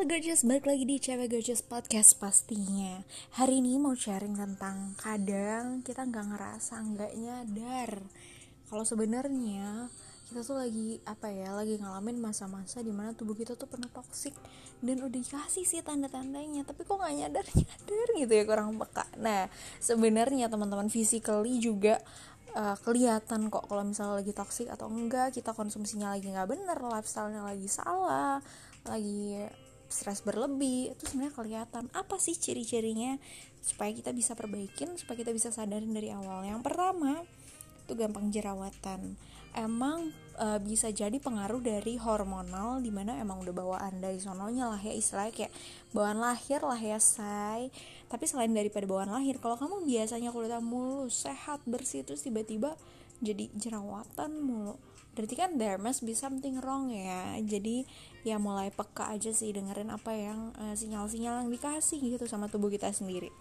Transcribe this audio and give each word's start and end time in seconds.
Halo 0.00 0.16
gorgeous, 0.16 0.48
balik 0.48 0.64
lagi 0.64 0.88
di 0.88 0.96
Cewek 0.96 1.28
Gorgeous 1.28 1.60
Podcast 1.60 2.16
pastinya. 2.16 3.04
Hari 3.36 3.60
ini 3.60 3.76
mau 3.76 3.92
sharing 3.92 4.32
tentang 4.32 4.96
kadang 4.96 5.84
kita 5.84 6.08
nggak 6.08 6.24
ngerasa 6.24 6.80
nggak 6.80 7.12
nyadar. 7.20 8.00
Kalau 8.64 8.88
sebenarnya 8.88 9.92
kita 10.24 10.40
tuh 10.40 10.56
lagi 10.56 11.04
apa 11.04 11.28
ya 11.28 11.52
lagi 11.52 11.76
ngalamin 11.76 12.16
masa-masa 12.16 12.80
di 12.80 12.96
mana 12.96 13.12
tubuh 13.12 13.36
kita 13.36 13.60
tuh 13.60 13.68
pernah 13.68 13.92
toksik 13.92 14.32
dan 14.80 15.04
udah 15.04 15.20
dikasih 15.20 15.68
sih 15.68 15.84
tanda-tandanya 15.84 16.64
tapi 16.64 16.88
kok 16.88 16.96
nggak 16.96 17.14
nyadar 17.20 17.44
nyadar 17.60 18.08
gitu 18.24 18.32
ya 18.32 18.44
kurang 18.48 18.80
peka. 18.80 19.04
Nah 19.20 19.52
sebenarnya 19.84 20.48
teman-teman 20.48 20.88
physically 20.88 21.60
juga 21.60 22.00
uh, 22.56 22.72
kelihatan 22.88 23.52
kok 23.52 23.68
kalau 23.68 23.84
misalnya 23.84 24.24
lagi 24.24 24.32
toksik 24.32 24.72
atau 24.72 24.88
enggak 24.88 25.36
kita 25.36 25.52
konsumsinya 25.52 26.16
lagi 26.16 26.32
nggak 26.32 26.48
bener 26.48 26.80
lifestylenya 26.88 27.44
lagi 27.44 27.68
salah 27.68 28.40
lagi 28.88 29.44
stres 29.90 30.22
berlebih 30.22 30.94
itu 30.94 31.02
sebenarnya 31.04 31.34
kelihatan. 31.34 31.84
Apa 31.92 32.16
sih 32.22 32.38
ciri-cirinya 32.38 33.18
supaya 33.60 33.90
kita 33.90 34.14
bisa 34.14 34.38
perbaikin 34.38 34.94
supaya 34.96 35.20
kita 35.20 35.34
bisa 35.34 35.50
sadarin 35.50 35.90
dari 35.90 36.14
awal? 36.14 36.46
Yang 36.46 36.62
pertama 36.62 37.26
itu 37.84 37.92
gampang 37.98 38.30
jerawatan. 38.30 39.18
Emang 39.50 40.14
e, 40.38 40.46
bisa 40.62 40.94
jadi 40.94 41.18
pengaruh 41.18 41.58
dari 41.58 41.98
hormonal 41.98 42.78
di 42.78 42.94
mana 42.94 43.18
emang 43.18 43.42
udah 43.42 43.50
bawaan 43.50 43.98
dari 43.98 44.22
sononya 44.22 44.70
lah 44.70 44.78
ya 44.78 44.94
istilahnya 44.94 45.34
kayak 45.34 45.52
bawaan 45.90 46.22
lahir 46.22 46.62
lah 46.62 46.78
ya 46.78 47.02
say. 47.02 47.74
Tapi 48.06 48.24
selain 48.30 48.54
daripada 48.54 48.86
bawaan 48.86 49.10
lahir 49.10 49.42
kalau 49.42 49.58
kamu 49.58 49.82
biasanya 49.90 50.30
kulit 50.30 50.54
mulus 50.62 51.26
sehat 51.26 51.58
bersih 51.66 52.06
terus 52.06 52.22
tiba-tiba 52.22 52.78
jadi 53.18 53.50
jerawatan 53.58 54.38
mulu 54.38 54.78
berarti 55.14 55.34
kan 55.34 55.58
there 55.58 55.76
must 55.76 56.06
be 56.06 56.14
something 56.14 56.58
wrong 56.62 56.92
ya. 56.92 57.38
Jadi 57.42 57.86
ya 58.22 58.36
mulai 58.36 58.70
peka 58.70 59.10
aja 59.10 59.32
sih 59.32 59.50
dengerin 59.50 59.90
apa 59.90 60.12
yang 60.14 60.52
eh, 60.58 60.74
sinyal-sinyal 60.76 61.46
yang 61.46 61.50
dikasih 61.50 61.98
gitu 62.00 62.24
sama 62.28 62.46
tubuh 62.50 62.68
kita 62.68 62.90
sendiri. 62.90 63.32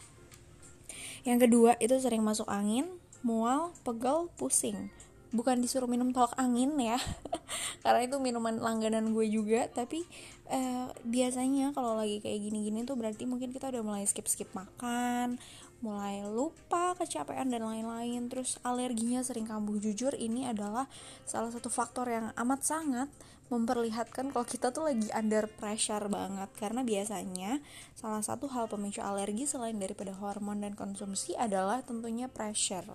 Yang 1.28 1.50
kedua 1.50 1.76
itu 1.84 1.96
sering 2.00 2.24
masuk 2.24 2.48
angin 2.48 2.88
mual 3.20 3.76
pegal 3.84 4.32
pusing 4.40 4.88
bukan 5.30 5.62
disuruh 5.62 5.90
minum 5.90 6.10
tolak 6.10 6.34
angin 6.38 6.74
ya. 6.78 6.98
Karena 7.84 8.02
itu 8.06 8.18
minuman 8.18 8.58
langganan 8.58 9.14
gue 9.14 9.26
juga. 9.30 9.70
Tapi 9.70 10.06
uh, 10.50 10.90
biasanya 11.06 11.72
kalau 11.74 11.98
lagi 11.98 12.22
kayak 12.22 12.40
gini-gini 12.50 12.86
tuh 12.86 12.98
berarti 12.98 13.30
mungkin 13.30 13.54
kita 13.54 13.70
udah 13.70 13.84
mulai 13.86 14.04
skip 14.10 14.26
skip 14.26 14.50
makan 14.58 15.38
mulai 15.80 16.28
lupa 16.28 16.92
kecapean 17.00 17.48
dan 17.52 17.64
lain-lain. 17.64 18.28
Terus 18.28 18.60
alerginya 18.68 19.24
sering 19.24 19.48
kambuh. 19.48 19.80
Jujur 19.80 20.12
ini 20.16 20.48
adalah 20.48 20.92
salah 21.24 21.52
satu 21.54 21.72
faktor 21.72 22.12
yang 22.12 22.36
amat 22.36 22.62
sangat 22.68 23.10
memperlihatkan 23.50 24.30
kalau 24.30 24.46
kita 24.46 24.70
tuh 24.70 24.92
lagi 24.92 25.10
under 25.16 25.48
pressure 25.48 26.06
banget. 26.12 26.50
Karena 26.60 26.84
biasanya 26.84 27.64
salah 27.96 28.22
satu 28.22 28.52
hal 28.52 28.68
pemicu 28.68 29.00
alergi 29.00 29.48
selain 29.48 29.80
daripada 29.80 30.12
hormon 30.20 30.62
dan 30.62 30.76
konsumsi 30.76 31.34
adalah 31.40 31.82
tentunya 31.82 32.28
pressure 32.28 32.86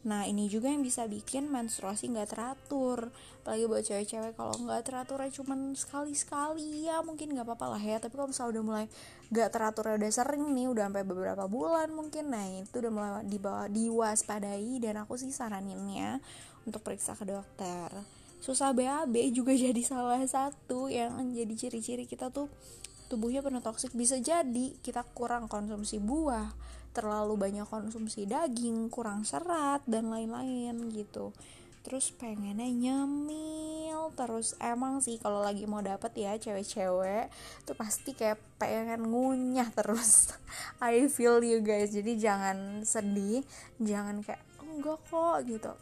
Nah 0.00 0.24
ini 0.24 0.48
juga 0.48 0.72
yang 0.72 0.80
bisa 0.80 1.04
bikin 1.04 1.52
menstruasi 1.52 2.08
nggak 2.08 2.32
teratur. 2.32 3.12
Apalagi 3.44 3.64
buat 3.68 3.84
cewek-cewek 3.84 4.32
kalau 4.32 4.56
nggak 4.56 4.88
teratur 4.88 5.20
cuman 5.20 5.76
sekali-sekali 5.76 6.88
ya 6.88 7.04
mungkin 7.04 7.36
nggak 7.36 7.44
apa-apa 7.44 7.76
lah 7.76 7.82
ya. 7.82 8.00
Tapi 8.00 8.16
kalau 8.16 8.32
misalnya 8.32 8.52
udah 8.56 8.64
mulai 8.64 8.86
nggak 9.28 9.50
teratur 9.52 9.84
udah 10.00 10.10
sering 10.12 10.44
nih 10.56 10.66
udah 10.72 10.88
sampai 10.88 11.04
beberapa 11.04 11.44
bulan 11.46 11.92
mungkin 11.92 12.32
Nah 12.32 12.64
itu 12.64 12.80
udah 12.80 12.92
mulai 12.92 13.12
dibawa, 13.28 13.68
diwaspadai. 13.68 14.80
Dan 14.80 15.04
aku 15.04 15.20
sih 15.20 15.28
saraninnya 15.28 16.24
untuk 16.64 16.80
periksa 16.80 17.12
ke 17.12 17.28
dokter. 17.28 17.92
Susah 18.40 18.72
BAB 18.72 19.36
juga 19.36 19.52
jadi 19.68 19.84
salah 19.84 20.24
satu 20.24 20.88
yang 20.88 21.12
jadi 21.36 21.52
ciri-ciri 21.52 22.08
kita 22.08 22.32
tuh 22.32 22.48
tubuhnya 23.10 23.42
penuh 23.42 23.58
toksik. 23.58 23.90
Bisa 23.98 24.22
jadi 24.22 24.78
kita 24.78 25.02
kurang 25.10 25.50
konsumsi 25.50 25.98
buah 25.98 26.54
terlalu 26.94 27.34
banyak 27.38 27.66
konsumsi 27.66 28.26
daging 28.26 28.90
kurang 28.90 29.26
serat 29.26 29.82
dan 29.90 30.14
lain-lain 30.14 30.94
gitu. 30.94 31.34
Terus 31.82 32.14
pengennya 32.14 32.70
nyemil 32.70 34.14
terus. 34.14 34.54
Emang 34.62 35.02
sih 35.02 35.18
kalau 35.18 35.42
lagi 35.42 35.66
mau 35.66 35.82
dapet 35.82 36.12
ya 36.14 36.38
cewek-cewek 36.38 37.32
tuh 37.66 37.74
pasti 37.74 38.14
kayak 38.14 38.38
pengen 38.62 39.10
ngunyah 39.10 39.74
terus. 39.74 40.30
I 40.78 41.10
feel 41.10 41.42
you 41.42 41.58
guys. 41.66 41.90
Jadi 41.90 42.14
jangan 42.14 42.86
sedih 42.86 43.42
jangan 43.82 44.22
kayak 44.22 44.44
enggak 44.62 45.02
kok 45.10 45.38
gitu. 45.50 45.72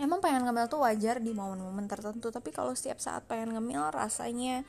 Emang 0.00 0.22
pengen 0.24 0.48
ngemil 0.48 0.70
tuh 0.70 0.80
wajar 0.80 1.20
di 1.20 1.36
momen-momen 1.36 1.84
tertentu 1.84 2.32
tapi 2.32 2.54
kalau 2.54 2.72
setiap 2.72 2.96
saat 3.02 3.26
pengen 3.28 3.52
ngemil 3.52 3.92
rasanya 3.92 4.64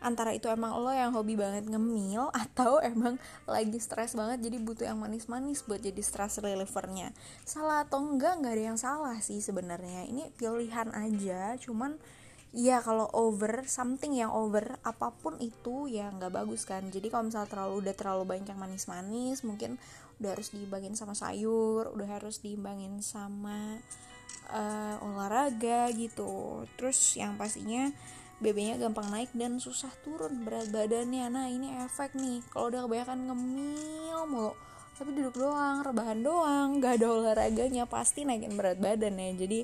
antara 0.00 0.32
itu 0.36 0.46
emang 0.48 0.76
lo 0.80 0.92
yang 0.92 1.12
hobi 1.12 1.36
banget 1.36 1.68
ngemil 1.68 2.32
atau 2.44 2.80
emang 2.80 3.20
lagi 3.44 3.78
stres 3.80 4.16
banget 4.16 4.50
jadi 4.50 4.56
butuh 4.60 4.86
yang 4.88 5.00
manis-manis 5.00 5.64
buat 5.64 5.80
jadi 5.80 6.02
stress 6.04 6.40
relievernya. 6.40 7.12
Salah 7.44 7.84
atau 7.84 8.00
enggak 8.00 8.40
nggak 8.40 8.54
ada 8.56 8.64
yang 8.74 8.78
salah 8.80 9.18
sih 9.20 9.40
sebenarnya. 9.40 10.08
Ini 10.08 10.32
pilihan 10.36 10.92
aja 10.92 11.56
cuman 11.60 11.96
Iya 12.56 12.80
kalau 12.80 13.04
over 13.12 13.68
something 13.68 14.16
yang 14.16 14.32
over 14.32 14.80
apa 14.80 15.12
pun 15.12 15.36
itu 15.44 15.92
ya 15.92 16.08
nggak 16.08 16.32
bagus 16.32 16.64
kan. 16.64 16.88
Jadi 16.88 17.12
kalau 17.12 17.28
misalnya 17.28 17.52
terlalu 17.52 17.84
udah 17.84 17.94
terlalu 17.98 18.24
banyak 18.24 18.48
yang 18.48 18.56
manis-manis 18.56 19.44
mungkin 19.44 19.76
udah 20.16 20.32
harus 20.32 20.48
diimbangin 20.56 20.96
sama 20.96 21.12
sayur 21.12 21.92
udah 21.92 22.08
harus 22.16 22.40
diimbangin 22.40 23.04
sama 23.04 23.76
uh, 24.48 24.96
olahraga 25.04 25.92
gitu. 25.92 26.64
Terus 26.80 26.96
yang 27.20 27.36
pastinya 27.36 27.92
BB-nya 28.36 28.76
gampang 28.76 29.08
naik 29.08 29.32
dan 29.32 29.56
susah 29.56 29.88
turun 30.04 30.44
berat 30.44 30.68
badannya. 30.68 31.26
Nah 31.32 31.48
ini 31.48 31.72
efek 31.84 32.12
nih. 32.16 32.44
Kalau 32.52 32.68
udah 32.68 32.84
kebanyakan 32.84 33.18
ngemil 33.32 34.20
mulu. 34.28 34.52
Tapi 34.96 35.12
duduk 35.12 35.36
doang 35.36 35.84
rebahan 35.84 36.24
doang 36.24 36.80
gak 36.80 36.96
ada 36.96 37.12
olahraganya 37.12 37.84
pasti 37.84 38.24
naikin 38.24 38.56
berat 38.56 38.80
badan 38.80 39.20
ya 39.20 39.28
jadi 39.44 39.60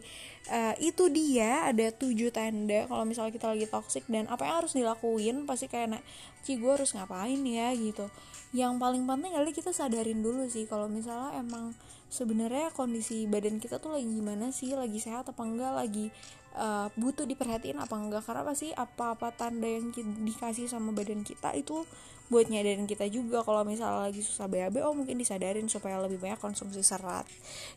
uh, 0.53 0.75
itu 0.77 1.09
dia 1.09 1.73
ada 1.73 1.89
tujuh 1.89 2.29
tanda 2.29 2.85
kalau 2.85 3.09
misalnya 3.09 3.33
kita 3.33 3.49
lagi 3.49 3.65
toxic 3.65 4.05
dan 4.13 4.29
apa 4.29 4.45
yang 4.45 4.61
harus 4.61 4.77
dilakuin 4.77 5.49
pasti 5.49 5.73
kayak 5.73 5.97
nak 5.97 6.05
ci 6.45 6.61
gue 6.61 6.69
harus 6.69 6.93
ngapain 6.93 7.41
ya? 7.49 7.73
gitu. 7.73 8.13
Yang 8.53 8.77
paling 8.77 9.09
penting 9.09 9.33
adalah 9.33 9.57
kita 9.57 9.73
sadarin 9.73 10.21
dulu 10.21 10.45
sih 10.53 10.69
kalau 10.69 10.85
misalnya 10.85 11.41
emang 11.41 11.73
sebenarnya 12.13 12.69
kondisi 12.77 13.25
badan 13.25 13.57
kita 13.57 13.81
tuh 13.81 13.97
lagi 13.97 14.05
gimana 14.05 14.53
sih? 14.53 14.77
Lagi 14.77 15.01
sehat 15.01 15.33
apa 15.33 15.41
enggak? 15.41 15.73
Lagi 15.73 16.13
uh, 16.57 16.89
butuh 16.99 17.25
diperhatiin 17.25 17.79
apa 17.81 17.95
enggak. 17.97 18.25
Karena 18.25 18.43
pasti 18.45 18.73
apa-apa 18.73 19.33
tanda 19.33 19.69
yang 19.69 19.93
dikasih 19.97 20.69
sama 20.69 20.91
badan 20.91 21.25
kita 21.25 21.55
itu 21.57 21.85
buat 22.33 22.49
nyadarin 22.49 22.89
kita 22.89 23.05
juga. 23.13 23.45
Kalau 23.45 23.61
misalnya 23.61 24.09
lagi 24.09 24.25
susah 24.25 24.49
BAB 24.49 24.81
oh 24.81 24.97
mungkin 24.97 25.21
disadarin 25.21 25.69
supaya 25.69 26.01
lebih 26.01 26.17
banyak 26.17 26.41
konsumsi 26.41 26.81
serat. 26.81 27.29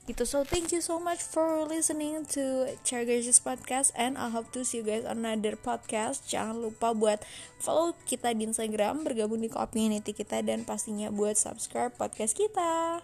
Gitu. 0.07 0.23
So 0.23 0.47
thank 0.47 0.71
you 0.71 0.79
so 0.79 0.95
much 0.95 1.19
for 1.19 1.67
listening 1.67 2.23
to 2.31 2.71
Chargers 2.87 3.27
podcast 3.43 3.91
and 3.99 4.15
I 4.15 4.31
hope 4.31 4.55
to 4.55 4.63
see 4.63 4.79
you 4.79 4.87
guys 4.87 5.03
on 5.03 5.27
another 5.27 5.59
podcast. 5.59 6.31
Jangan 6.31 6.55
lupa 6.55 6.95
buat 6.95 7.19
follow 7.59 7.99
kita 8.07 8.31
di 8.31 8.47
Instagram 8.47 9.03
bergabung 9.03 9.43
di 9.43 9.51
community 9.51 10.15
kita 10.15 10.39
dan 10.39 10.63
pastinya 10.63 11.11
buat 11.11 11.35
subscribe 11.35 11.91
podcast 11.99 12.39
kita 12.39 13.03